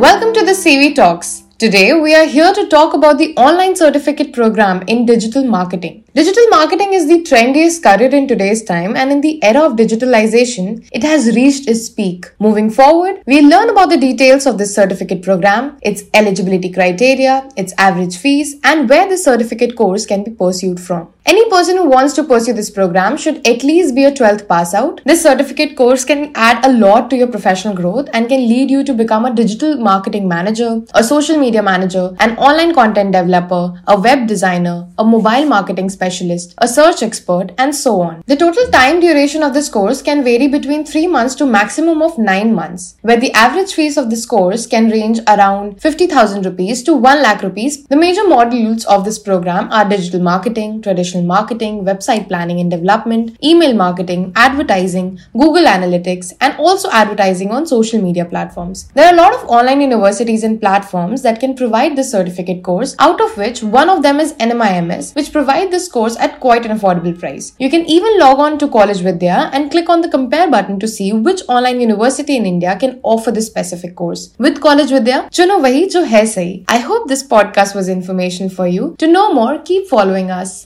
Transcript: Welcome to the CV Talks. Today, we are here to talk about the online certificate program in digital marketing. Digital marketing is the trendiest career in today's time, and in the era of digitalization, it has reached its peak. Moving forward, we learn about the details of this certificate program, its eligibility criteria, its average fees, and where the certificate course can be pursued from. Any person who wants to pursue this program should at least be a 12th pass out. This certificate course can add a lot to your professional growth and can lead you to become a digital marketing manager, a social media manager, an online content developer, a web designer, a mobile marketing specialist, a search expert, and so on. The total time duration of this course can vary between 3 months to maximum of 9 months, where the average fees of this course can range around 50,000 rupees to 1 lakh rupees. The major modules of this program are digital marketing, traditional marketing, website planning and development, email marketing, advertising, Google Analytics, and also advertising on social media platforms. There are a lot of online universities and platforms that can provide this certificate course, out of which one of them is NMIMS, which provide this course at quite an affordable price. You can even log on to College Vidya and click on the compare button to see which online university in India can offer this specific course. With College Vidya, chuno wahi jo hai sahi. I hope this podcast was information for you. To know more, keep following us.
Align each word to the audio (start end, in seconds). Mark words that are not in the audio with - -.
Welcome 0.00 0.32
to 0.32 0.42
the 0.46 0.52
CV 0.52 0.94
Talks. 0.94 1.42
Today, 1.58 1.92
we 1.92 2.14
are 2.14 2.24
here 2.24 2.54
to 2.54 2.66
talk 2.68 2.94
about 2.94 3.18
the 3.18 3.34
online 3.36 3.76
certificate 3.76 4.32
program 4.32 4.82
in 4.86 5.04
digital 5.04 5.44
marketing. 5.44 6.04
Digital 6.20 6.48
marketing 6.50 6.92
is 6.92 7.08
the 7.08 7.22
trendiest 7.28 7.82
career 7.82 8.14
in 8.14 8.28
today's 8.28 8.62
time, 8.62 8.94
and 8.94 9.10
in 9.10 9.22
the 9.22 9.42
era 9.42 9.60
of 9.60 9.76
digitalization, 9.76 10.86
it 10.92 11.02
has 11.02 11.34
reached 11.34 11.66
its 11.66 11.88
peak. 11.88 12.26
Moving 12.38 12.68
forward, 12.68 13.22
we 13.26 13.40
learn 13.40 13.70
about 13.70 13.88
the 13.88 13.96
details 13.96 14.44
of 14.44 14.58
this 14.58 14.74
certificate 14.74 15.22
program, 15.22 15.78
its 15.80 16.02
eligibility 16.12 16.70
criteria, 16.70 17.48
its 17.56 17.72
average 17.78 18.18
fees, 18.18 18.56
and 18.64 18.86
where 18.90 19.08
the 19.08 19.16
certificate 19.16 19.74
course 19.76 20.04
can 20.04 20.22
be 20.22 20.30
pursued 20.32 20.78
from. 20.78 21.08
Any 21.26 21.48
person 21.48 21.76
who 21.76 21.88
wants 21.88 22.14
to 22.14 22.24
pursue 22.24 22.54
this 22.54 22.70
program 22.70 23.16
should 23.16 23.46
at 23.46 23.62
least 23.62 23.94
be 23.94 24.04
a 24.04 24.10
12th 24.10 24.48
pass 24.48 24.74
out. 24.74 25.00
This 25.04 25.22
certificate 25.22 25.76
course 25.76 26.04
can 26.04 26.32
add 26.34 26.64
a 26.66 26.72
lot 26.72 27.08
to 27.10 27.16
your 27.16 27.28
professional 27.28 27.74
growth 27.74 28.08
and 28.14 28.28
can 28.28 28.48
lead 28.48 28.70
you 28.70 28.82
to 28.84 28.94
become 28.94 29.26
a 29.26 29.34
digital 29.34 29.76
marketing 29.76 30.26
manager, 30.26 30.82
a 30.94 31.04
social 31.04 31.38
media 31.38 31.62
manager, 31.62 32.16
an 32.20 32.36
online 32.36 32.74
content 32.74 33.12
developer, 33.12 33.80
a 33.86 34.00
web 34.00 34.26
designer, 34.26 34.88
a 34.98 35.04
mobile 35.04 35.46
marketing 35.46 35.88
specialist, 35.88 36.09
a 36.58 36.68
search 36.68 37.02
expert, 37.02 37.52
and 37.56 37.74
so 37.74 38.00
on. 38.00 38.22
The 38.26 38.36
total 38.36 38.66
time 38.72 39.00
duration 39.00 39.42
of 39.42 39.54
this 39.54 39.68
course 39.68 40.02
can 40.02 40.24
vary 40.24 40.48
between 40.48 40.84
3 40.84 41.06
months 41.06 41.34
to 41.36 41.46
maximum 41.46 42.02
of 42.02 42.18
9 42.18 42.54
months, 42.54 42.96
where 43.02 43.20
the 43.20 43.32
average 43.32 43.74
fees 43.74 43.96
of 43.96 44.10
this 44.10 44.26
course 44.26 44.66
can 44.66 44.90
range 44.90 45.20
around 45.28 45.80
50,000 45.80 46.44
rupees 46.44 46.82
to 46.82 46.94
1 46.94 47.22
lakh 47.22 47.42
rupees. 47.42 47.84
The 47.86 47.96
major 47.96 48.22
modules 48.22 48.84
of 48.86 49.04
this 49.04 49.18
program 49.18 49.68
are 49.70 49.88
digital 49.88 50.20
marketing, 50.20 50.82
traditional 50.82 51.24
marketing, 51.24 51.84
website 51.84 52.28
planning 52.28 52.60
and 52.60 52.70
development, 52.70 53.36
email 53.42 53.74
marketing, 53.74 54.32
advertising, 54.36 55.18
Google 55.32 55.64
Analytics, 55.64 56.32
and 56.40 56.56
also 56.58 56.90
advertising 56.90 57.50
on 57.50 57.66
social 57.66 58.02
media 58.02 58.24
platforms. 58.24 58.88
There 58.94 59.06
are 59.06 59.14
a 59.14 59.16
lot 59.16 59.34
of 59.34 59.48
online 59.48 59.80
universities 59.80 60.44
and 60.44 60.60
platforms 60.60 61.22
that 61.22 61.40
can 61.40 61.54
provide 61.54 61.96
this 61.96 62.10
certificate 62.10 62.62
course, 62.62 62.96
out 62.98 63.20
of 63.20 63.36
which 63.36 63.62
one 63.62 63.88
of 63.88 64.02
them 64.02 64.20
is 64.20 64.32
NMIMS, 64.34 65.14
which 65.14 65.32
provide 65.32 65.70
this 65.70 65.88
course 65.90 66.16
at 66.16 66.40
quite 66.40 66.64
an 66.64 66.76
affordable 66.76 67.18
price. 67.18 67.52
You 67.58 67.70
can 67.70 67.84
even 67.86 68.18
log 68.18 68.38
on 68.38 68.58
to 68.58 68.68
College 68.68 69.00
Vidya 69.00 69.50
and 69.52 69.70
click 69.70 69.88
on 69.88 70.00
the 70.00 70.08
compare 70.08 70.50
button 70.50 70.80
to 70.80 70.88
see 70.88 71.12
which 71.12 71.42
online 71.48 71.80
university 71.80 72.36
in 72.36 72.46
India 72.46 72.76
can 72.76 72.98
offer 73.02 73.30
this 73.30 73.46
specific 73.46 73.96
course. 73.96 74.34
With 74.38 74.60
College 74.60 74.90
Vidya, 74.90 75.22
chuno 75.30 75.60
wahi 75.68 75.88
jo 75.88 76.04
hai 76.16 76.24
sahi. 76.34 76.64
I 76.68 76.78
hope 76.90 77.08
this 77.14 77.26
podcast 77.36 77.74
was 77.74 77.88
information 77.88 78.50
for 78.60 78.66
you. 78.66 78.94
To 78.98 79.14
know 79.16 79.32
more, 79.32 79.58
keep 79.72 79.88
following 79.96 80.30
us. 80.42 80.58